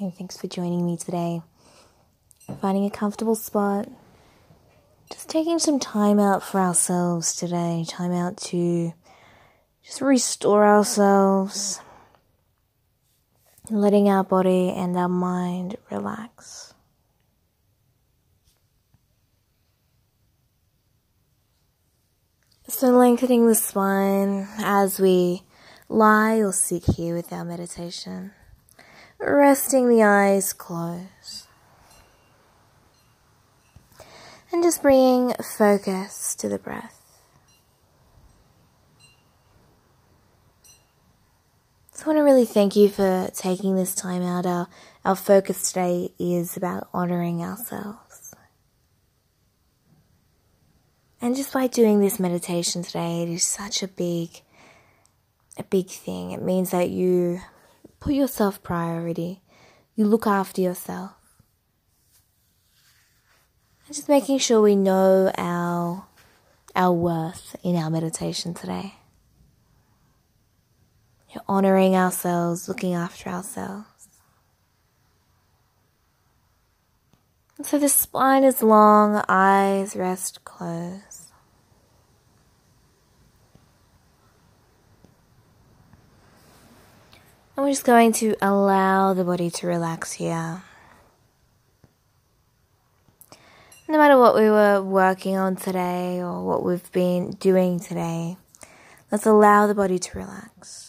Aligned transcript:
and 0.00 0.14
thanks 0.14 0.36
for 0.36 0.48
joining 0.48 0.84
me 0.84 0.96
today. 0.96 1.42
Finding 2.60 2.84
a 2.84 2.90
comfortable 2.90 3.36
spot, 3.36 3.88
just 5.10 5.28
taking 5.28 5.58
some 5.58 5.78
time 5.78 6.18
out 6.18 6.42
for 6.42 6.58
ourselves 6.60 7.34
today, 7.34 7.84
time 7.88 8.12
out 8.12 8.36
to 8.36 8.92
just 9.82 10.00
restore 10.00 10.66
ourselves, 10.66 11.80
letting 13.70 14.08
our 14.08 14.24
body 14.24 14.70
and 14.70 14.96
our 14.96 15.08
mind 15.08 15.76
relax. 15.90 16.74
So, 22.66 22.88
lengthening 22.88 23.46
the 23.46 23.54
spine 23.54 24.48
as 24.58 24.98
we 24.98 25.42
lie 25.88 26.38
or 26.38 26.52
sit 26.52 26.84
here 26.96 27.14
with 27.14 27.32
our 27.32 27.44
meditation, 27.44 28.32
resting 29.18 29.88
the 29.88 30.02
eyes 30.02 30.52
closed, 30.52 31.46
and 34.52 34.62
just 34.62 34.82
bringing 34.82 35.34
focus 35.42 36.34
to 36.36 36.48
the 36.48 36.58
breath. 36.58 37.00
So 41.92 42.04
I 42.04 42.08
want 42.08 42.18
to 42.18 42.22
really 42.22 42.44
thank 42.44 42.76
you 42.76 42.88
for 42.88 43.30
taking 43.34 43.76
this 43.76 43.94
time 43.94 44.22
out. 44.22 44.46
Our, 44.46 44.68
our 45.04 45.16
focus 45.16 45.68
today 45.68 46.10
is 46.18 46.56
about 46.56 46.88
honoring 46.92 47.40
ourselves. 47.42 48.34
And 51.20 51.34
just 51.34 51.54
by 51.54 51.68
doing 51.68 52.00
this 52.00 52.20
meditation 52.20 52.82
today, 52.82 53.22
it 53.22 53.30
is 53.30 53.44
such 53.44 53.82
a 53.82 53.88
big, 53.88 54.28
a 55.56 55.62
big 55.62 55.88
thing. 55.88 56.32
It 56.32 56.42
means 56.42 56.72
that 56.72 56.90
you 56.90 57.40
put 58.04 58.12
yourself 58.12 58.62
priority. 58.62 59.40
You 59.96 60.04
look 60.04 60.26
after 60.26 60.60
yourself. 60.60 61.12
And 63.86 63.96
just 63.96 64.10
making 64.10 64.38
sure 64.40 64.60
we 64.60 64.76
know 64.76 65.32
our, 65.38 66.04
our 66.76 66.92
worth 66.92 67.56
in 67.62 67.76
our 67.76 67.88
meditation 67.88 68.52
today. 68.52 68.96
You're 71.32 71.44
honoring 71.48 71.96
ourselves, 71.96 72.68
looking 72.68 72.92
after 72.92 73.30
ourselves. 73.30 73.88
And 77.56 77.66
so 77.66 77.78
the 77.78 77.88
spine 77.88 78.44
is 78.44 78.62
long, 78.62 79.24
eyes 79.30 79.96
rest 79.96 80.44
closed. 80.44 81.13
And 87.56 87.64
we're 87.64 87.70
just 87.70 87.84
going 87.84 88.12
to 88.14 88.34
allow 88.42 89.14
the 89.14 89.24
body 89.24 89.50
to 89.50 89.66
relax 89.66 90.12
here. 90.12 90.62
No 93.88 93.98
matter 93.98 94.18
what 94.18 94.34
we 94.34 94.50
were 94.50 94.82
working 94.82 95.36
on 95.36 95.56
today 95.56 96.20
or 96.20 96.42
what 96.44 96.64
we've 96.64 96.90
been 96.92 97.32
doing 97.32 97.78
today, 97.78 98.36
let's 99.12 99.26
allow 99.26 99.66
the 99.66 99.74
body 99.74 99.98
to 99.98 100.18
relax. 100.18 100.84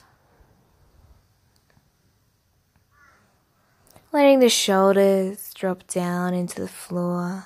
letting 4.16 4.40
the 4.40 4.50
shoulders 4.50 5.54
drop 5.54 5.86
down 5.88 6.34
into 6.34 6.62
the 6.62 6.70
floor. 6.70 7.44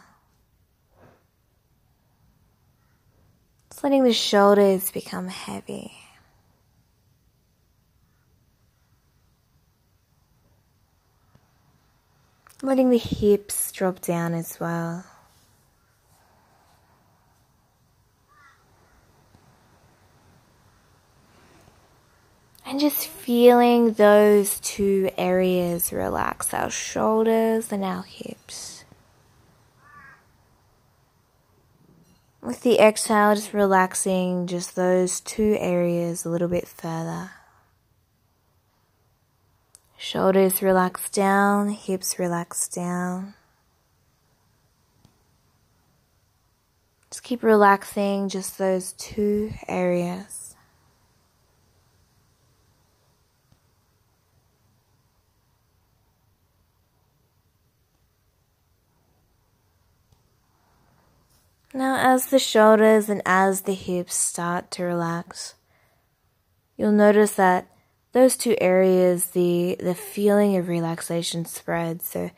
Just 3.72 3.84
letting 3.84 4.04
the 4.04 4.14
shoulders 4.14 4.92
become 4.92 5.30
heavy. 5.30 5.99
Letting 12.62 12.90
the 12.90 12.98
hips 12.98 13.72
drop 13.72 14.02
down 14.02 14.34
as 14.34 14.60
well. 14.60 15.06
And 22.66 22.80
just 22.80 23.08
feeling 23.08 23.94
those 23.94 24.60
two 24.60 25.10
areas 25.18 25.94
relax 25.94 26.54
our 26.54 26.70
shoulders 26.70 27.72
and 27.72 27.84
our 27.84 28.04
hips. 28.04 28.84
With 32.42 32.62
the 32.62 32.78
exhale, 32.80 33.36
just 33.36 33.54
relaxing 33.54 34.48
just 34.48 34.76
those 34.76 35.22
two 35.22 35.56
areas 35.60 36.26
a 36.26 36.30
little 36.30 36.48
bit 36.50 36.68
further. 36.68 37.32
Shoulders 40.02 40.62
relax 40.62 41.10
down, 41.10 41.72
hips 41.72 42.18
relax 42.18 42.70
down. 42.70 43.34
Just 47.12 47.22
keep 47.22 47.44
relaxing 47.44 48.30
just 48.30 48.58
those 48.58 48.94
two 48.94 49.52
areas. 49.68 50.56
Now, 61.74 61.98
as 61.98 62.28
the 62.28 62.40
shoulders 62.40 63.10
and 63.10 63.22
as 63.26 63.64
the 63.64 63.74
hips 63.74 64.16
start 64.16 64.72
to 64.72 64.84
relax, 64.86 65.56
you'll 66.78 66.94
notice 66.94 67.34
that 67.34 67.68
those 68.12 68.36
two 68.36 68.56
areas, 68.60 69.28
the, 69.28 69.78
the 69.80 69.96
feeling 69.96 70.58
of 70.58 70.68
relaxation 70.68 71.46
spreads. 71.46 72.10
So, 72.10 72.32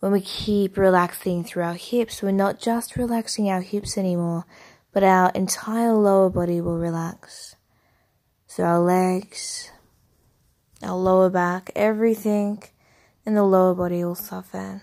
when 0.00 0.12
we 0.12 0.20
keep 0.20 0.76
relaxing 0.76 1.42
through 1.42 1.62
our 1.64 1.74
hips, 1.74 2.22
we're 2.22 2.30
not 2.30 2.60
just 2.60 2.96
relaxing 2.96 3.48
our 3.48 3.62
hips 3.62 3.96
anymore, 3.96 4.44
but 4.92 5.02
our 5.02 5.30
entire 5.30 5.94
lower 5.94 6.28
body 6.28 6.60
will 6.60 6.78
relax. 6.78 7.56
So, 8.46 8.64
our 8.64 8.78
legs, 8.78 9.70
our 10.82 10.96
lower 10.96 11.30
back, 11.30 11.70
everything 11.74 12.62
in 13.24 13.34
the 13.34 13.42
lower 13.42 13.74
body 13.74 14.04
will 14.04 14.14
soften. 14.14 14.82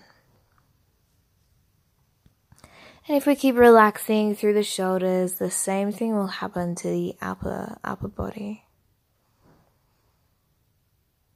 And 3.06 3.18
if 3.18 3.26
we 3.26 3.36
keep 3.36 3.56
relaxing 3.56 4.34
through 4.34 4.54
the 4.54 4.62
shoulders, 4.62 5.34
the 5.34 5.50
same 5.50 5.92
thing 5.92 6.14
will 6.14 6.26
happen 6.26 6.74
to 6.76 6.88
the 6.88 7.14
upper 7.20 7.76
upper 7.84 8.08
body. 8.08 8.64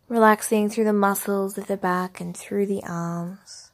Relaxing 0.09 0.71
through 0.71 0.85
the 0.85 0.93
muscles 0.93 1.59
of 1.59 1.67
the 1.67 1.77
back 1.77 2.19
and 2.19 2.35
through 2.35 2.65
the 2.67 2.83
arms. 2.83 3.73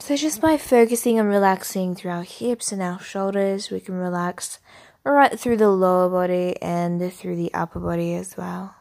So 0.00 0.16
just 0.16 0.40
by 0.40 0.58
focusing 0.58 1.18
on 1.18 1.26
relaxing 1.26 1.94
through 1.94 2.10
our 2.10 2.24
hips 2.24 2.72
and 2.72 2.82
our 2.82 3.00
shoulders, 3.00 3.70
we 3.70 3.80
can 3.80 3.94
relax 3.94 4.58
right 5.04 5.38
through 5.38 5.56
the 5.56 5.70
lower 5.70 6.08
body 6.08 6.60
and 6.60 7.12
through 7.12 7.36
the 7.36 7.54
upper 7.54 7.78
body 7.78 8.14
as 8.14 8.36
well. 8.36 8.74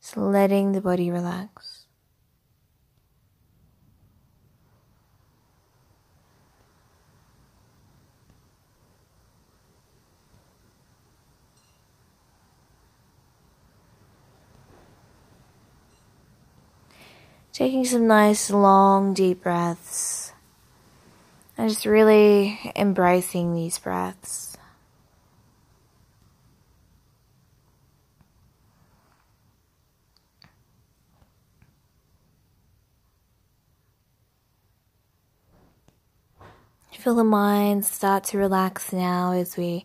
Just 0.00 0.16
letting 0.16 0.72
the 0.72 0.80
body 0.80 1.10
relax. 1.10 1.69
Taking 17.60 17.84
some 17.84 18.06
nice 18.06 18.50
long 18.50 19.12
deep 19.12 19.42
breaths 19.42 20.32
and 21.58 21.68
just 21.68 21.84
really 21.84 22.58
embracing 22.74 23.54
these 23.54 23.78
breaths. 23.78 24.56
Feel 36.92 37.14
the 37.14 37.24
mind 37.24 37.84
start 37.84 38.24
to 38.24 38.38
relax 38.38 38.90
now 38.90 39.32
as 39.32 39.58
we 39.58 39.84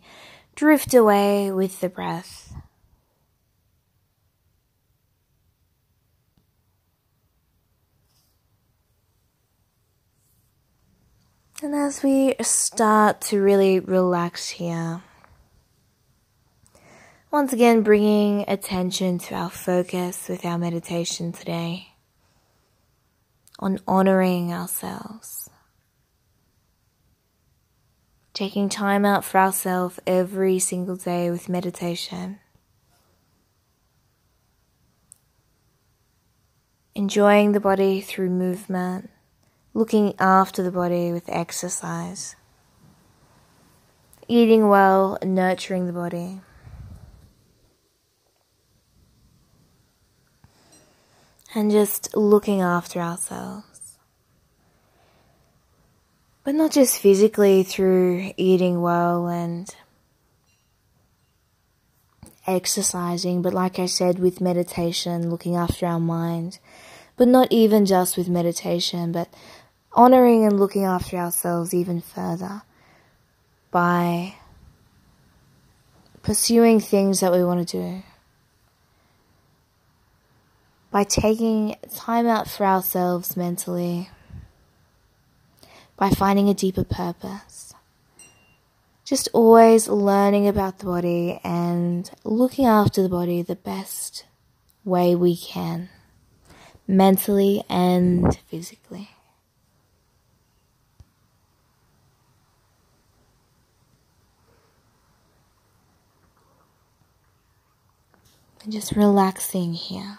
drift 0.56 0.94
away 0.94 1.52
with 1.52 1.82
the 1.82 1.90
breath. 1.90 2.45
And 11.66 11.74
as 11.74 12.04
we 12.04 12.36
start 12.42 13.22
to 13.22 13.42
really 13.42 13.80
relax 13.80 14.50
here, 14.50 15.02
once 17.32 17.54
again 17.54 17.82
bringing 17.82 18.46
attention 18.48 19.18
to 19.18 19.34
our 19.34 19.50
focus 19.50 20.30
with 20.30 20.46
our 20.46 20.60
meditation 20.60 21.32
today 21.32 21.88
on 23.58 23.80
honoring 23.88 24.54
ourselves. 24.54 25.50
taking 28.36 28.70
time 28.70 29.04
out 29.04 29.26
for 29.26 29.40
ourselves 29.40 30.00
every 30.06 30.60
single 30.60 30.98
day 30.98 31.32
with 31.32 31.50
meditation. 31.50 32.38
Enjoying 36.94 37.54
the 37.54 37.60
body 37.60 38.02
through 38.02 38.30
movement, 38.30 39.10
looking 39.76 40.16
after 40.20 40.64
the 40.64 40.72
body 40.72 41.12
with 41.12 41.28
exercise, 41.28 42.38
eating 44.28 44.70
well, 44.70 45.20
nurturing 45.22 45.86
the 45.86 45.94
body. 45.94 46.40
And 51.54 51.72
just 51.72 52.16
looking 52.16 52.62
after 52.62 53.00
ourselves. 53.00 53.98
But 56.46 56.56
not 56.56 56.72
just 56.72 57.00
physically 57.00 57.64
through 57.64 58.32
eating 58.38 58.82
well 58.82 59.28
and 59.28 59.74
exercising, 62.48 63.42
but 63.42 63.54
like 63.54 63.78
I 63.80 63.88
said, 63.88 64.20
with 64.20 64.40
meditation, 64.40 65.30
looking 65.30 65.56
after 65.56 65.86
our 65.86 66.00
mind. 66.00 66.60
But 67.18 67.28
not 67.28 67.52
even 67.52 67.86
just 67.86 68.18
with 68.18 68.30
meditation, 68.30 69.12
but 69.12 69.34
honoring 69.96 70.46
and 70.46 70.60
looking 70.60 70.84
after 70.84 71.18
ourselves 71.18 71.74
even 71.74 72.02
further 72.02 72.62
by 73.72 74.36
pursuing 76.22 76.80
things 76.80 77.22
that 77.22 77.32
we 77.32 77.44
want 77.44 77.68
to 77.68 77.78
do. 77.78 78.04
By 80.92 81.04
taking 81.04 81.76
time 81.96 82.28
out 82.28 82.48
for 82.48 82.66
ourselves 82.66 83.36
mentally 83.36 84.10
by 85.98 86.10
finding 86.10 86.50
a 86.50 86.54
deeper 86.54 86.84
purpose. 86.84 87.74
Just 89.04 89.30
always 89.34 89.88
learning 89.88 90.48
about 90.48 90.80
the 90.80 90.86
body 90.86 91.40
and 91.44 92.10
looking 92.24 92.66
after 92.66 93.04
the 93.04 93.10
body 93.10 93.42
the 93.42 93.56
best 93.56 94.26
way 94.84 95.16
we 95.16 95.38
can, 95.38 95.90
mentally 96.88 97.64
and 97.70 98.36
physically. 98.48 99.15
And 108.66 108.74
just 108.74 108.94
relaxing 108.94 109.74
here. 109.74 110.18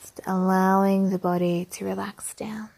just 0.00 0.20
allowing 0.26 1.10
the 1.10 1.18
body 1.20 1.66
to 1.70 1.84
relax 1.84 2.34
down. 2.34 2.68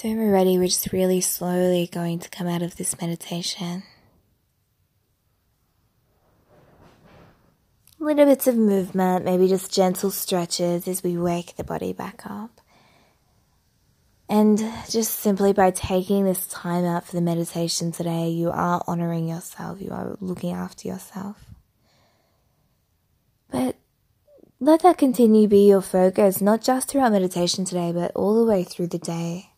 So 0.00 0.08
we're 0.08 0.32
ready, 0.32 0.56
we're 0.56 0.64
just 0.64 0.94
really 0.94 1.20
slowly 1.20 1.86
going 1.92 2.20
to 2.20 2.30
come 2.30 2.46
out 2.46 2.62
of 2.62 2.76
this 2.76 2.98
meditation. 3.02 3.82
Little 7.98 8.24
bits 8.24 8.46
of 8.46 8.56
movement, 8.56 9.26
maybe 9.26 9.46
just 9.46 9.74
gentle 9.74 10.10
stretches 10.10 10.88
as 10.88 11.02
we 11.02 11.18
wake 11.18 11.56
the 11.56 11.64
body 11.64 11.92
back 11.92 12.22
up. 12.24 12.62
And 14.26 14.56
just 14.88 15.18
simply 15.18 15.52
by 15.52 15.70
taking 15.70 16.24
this 16.24 16.46
time 16.46 16.86
out 16.86 17.04
for 17.06 17.12
the 17.12 17.20
meditation 17.20 17.92
today, 17.92 18.30
you 18.30 18.50
are 18.50 18.82
honoring 18.86 19.28
yourself, 19.28 19.82
you 19.82 19.90
are 19.90 20.16
looking 20.18 20.52
after 20.52 20.88
yourself. 20.88 21.44
But 23.50 23.76
let 24.60 24.80
that 24.80 24.96
continue 24.96 25.42
to 25.42 25.48
be 25.48 25.68
your 25.68 25.82
focus, 25.82 26.40
not 26.40 26.62
just 26.62 26.88
throughout 26.88 27.12
meditation 27.12 27.66
today, 27.66 27.92
but 27.92 28.12
all 28.12 28.34
the 28.34 28.50
way 28.50 28.64
through 28.64 28.86
the 28.86 28.98
day 28.98 29.49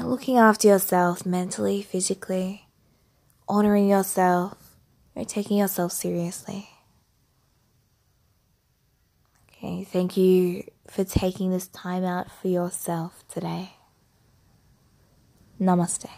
know, 0.00 0.08
looking 0.08 0.36
after 0.36 0.68
yourself 0.68 1.24
mentally, 1.24 1.82
physically, 1.82 2.68
honoring 3.48 3.88
yourself, 3.88 4.76
you 5.14 5.22
know, 5.22 5.24
taking 5.24 5.58
yourself 5.58 5.92
seriously. 5.92 6.68
Okay, 9.50 9.84
thank 9.84 10.16
you 10.16 10.64
for 10.86 11.04
taking 11.04 11.50
this 11.50 11.68
time 11.68 12.04
out 12.04 12.30
for 12.30 12.48
yourself 12.48 13.24
today. 13.28 13.72
Namaste. 15.60 16.08